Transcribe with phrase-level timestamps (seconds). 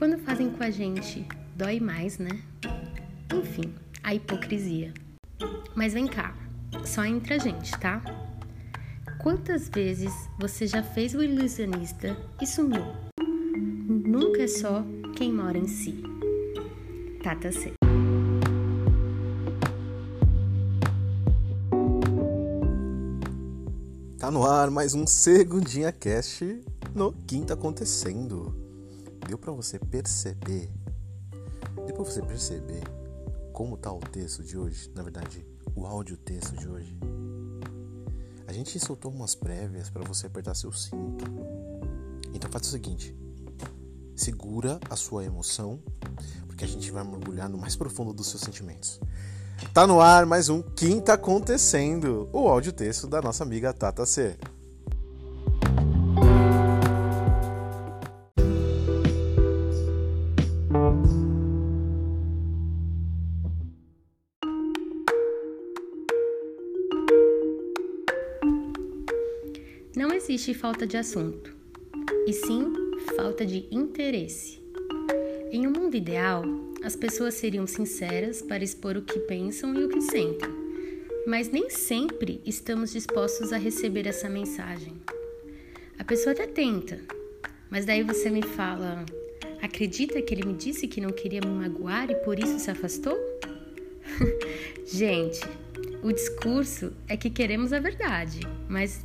[0.00, 2.30] Quando fazem com a gente, dói mais, né?
[3.34, 4.94] Enfim, a hipocrisia.
[5.74, 6.34] Mas vem cá,
[6.86, 8.02] só entre a gente, tá?
[9.22, 12.82] Quantas vezes você já fez o ilusionista e sumiu?
[13.86, 14.82] Nunca é só
[15.14, 16.02] quem mora em si.
[17.22, 17.74] Tata C.
[24.18, 26.58] Tá no ar mais um Segundinha Cast
[26.94, 28.59] no Quinta Acontecendo.
[29.30, 30.68] Deu para você perceber?
[31.86, 32.82] Deu pra você perceber
[33.52, 34.90] como tá o texto de hoje?
[34.92, 36.98] Na verdade, o áudio texto de hoje.
[38.48, 41.24] A gente soltou umas prévias para você apertar seu cinto.
[42.34, 43.16] Então faz o seguinte:
[44.16, 45.80] segura a sua emoção,
[46.48, 48.98] porque a gente vai mergulhar no mais profundo dos seus sentimentos.
[49.72, 54.36] Tá no ar mais um Quinta Acontecendo, o áudio texto da nossa amiga Tata C.
[70.00, 71.54] Não existe falta de assunto,
[72.26, 72.72] e sim
[73.18, 74.58] falta de interesse.
[75.52, 76.42] Em um mundo ideal,
[76.82, 80.48] as pessoas seriam sinceras para expor o que pensam e o que sentem,
[81.26, 84.94] mas nem sempre estamos dispostos a receber essa mensagem.
[85.98, 86.98] A pessoa até tenta,
[87.70, 89.04] mas daí você me fala:
[89.60, 93.18] acredita que ele me disse que não queria me magoar e por isso se afastou?
[94.90, 95.40] Gente,
[96.02, 99.04] o discurso é que queremos a verdade, mas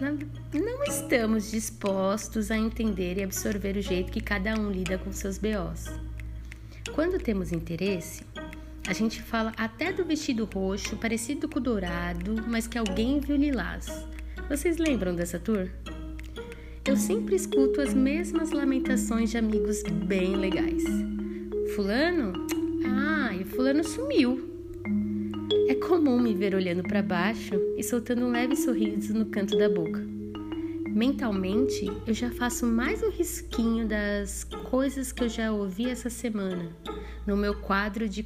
[0.00, 5.38] não estamos dispostos a entender e absorver o jeito que cada um lida com seus
[5.38, 5.90] BOs.
[6.92, 8.24] Quando temos interesse,
[8.86, 13.36] a gente fala até do vestido roxo, parecido com o dourado, mas que alguém viu
[13.36, 14.06] lilás.
[14.48, 15.68] Vocês lembram dessa tour?
[16.84, 20.84] Eu sempre escuto as mesmas lamentações de amigos bem legais.
[21.74, 22.32] Fulano?
[22.84, 24.53] Ah, e fulano sumiu.
[25.86, 30.00] Comum me ver olhando para baixo e soltando um leve sorriso no canto da boca.
[30.88, 36.70] Mentalmente, eu já faço mais um risquinho das coisas que eu já ouvi essa semana
[37.26, 38.24] no meu quadro de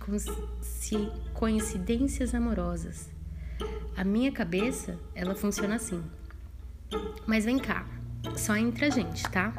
[1.35, 3.11] coincidências amorosas.
[3.97, 6.01] A minha cabeça, ela funciona assim.
[7.27, 7.89] Mas vem cá,
[8.37, 9.53] só entre a gente, tá?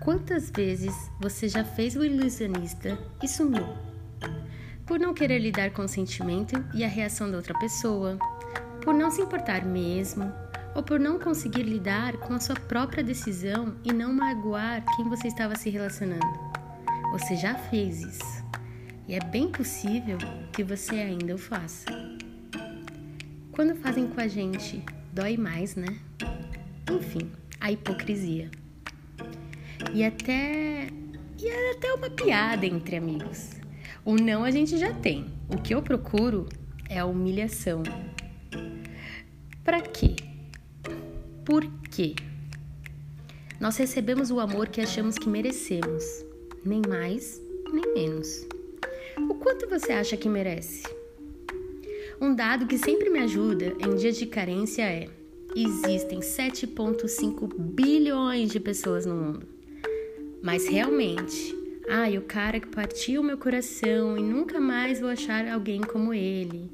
[0.00, 3.87] Quantas vezes você já fez o ilusionista e sumiu?
[4.88, 8.18] Por não querer lidar com o sentimento e a reação da outra pessoa,
[8.82, 10.32] por não se importar mesmo,
[10.74, 15.28] ou por não conseguir lidar com a sua própria decisão e não magoar quem você
[15.28, 16.26] estava se relacionando.
[17.12, 18.44] Você já fez isso,
[19.06, 20.16] e é bem possível
[20.54, 21.84] que você ainda o faça.
[23.52, 24.82] Quando fazem com a gente,
[25.12, 25.98] dói mais, né?
[26.90, 28.50] Enfim, a hipocrisia.
[29.92, 30.88] E até
[31.38, 33.58] e é até uma piada entre amigos.
[34.08, 35.26] O não a gente já tem.
[35.50, 36.48] O que eu procuro
[36.88, 37.82] é a humilhação.
[39.62, 40.16] Para quê?
[41.44, 42.14] Por quê?
[43.60, 46.24] Nós recebemos o amor que achamos que merecemos,
[46.64, 47.38] nem mais,
[47.70, 48.46] nem menos.
[49.28, 50.84] O quanto você acha que merece?
[52.18, 55.10] Um dado que sempre me ajuda em dias de carência é:
[55.54, 59.46] existem 7,5 bilhões de pessoas no mundo.
[60.42, 61.57] Mas realmente,
[61.90, 66.70] Ai, o cara que partiu meu coração e nunca mais vou achar alguém como ele.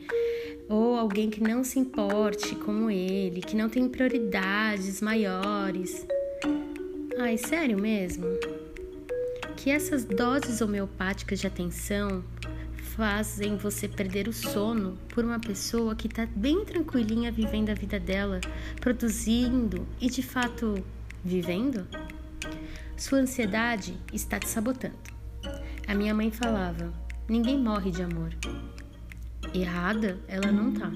[0.69, 6.04] Ou alguém que não se importe como ele, que não tem prioridades maiores.
[7.16, 8.26] Ai, sério mesmo?
[9.56, 12.25] Que essas doses homeopáticas de atenção
[12.96, 18.00] fazem você perder o sono por uma pessoa que está bem tranquilinha vivendo a vida
[18.00, 18.41] dela,
[18.81, 20.84] produzindo e de fato
[21.25, 21.86] vivendo?
[22.97, 24.99] Sua ansiedade está te sabotando.
[25.87, 26.93] A minha mãe falava:
[27.28, 28.31] ninguém morre de amor.
[29.53, 30.91] Errada, ela não tá.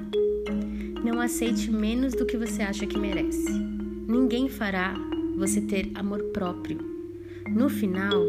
[1.04, 3.50] Não aceite menos do que você acha que merece.
[3.50, 4.94] Ninguém fará
[5.36, 6.78] você ter amor próprio.
[7.48, 8.24] No final,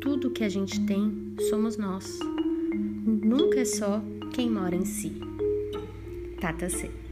[0.00, 2.18] tudo que a gente tem somos nós.
[3.04, 5.12] Nunca é só quem mora em si.
[6.40, 7.03] Tata C.